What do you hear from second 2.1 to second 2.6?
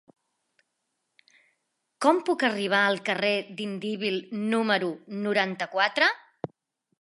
puc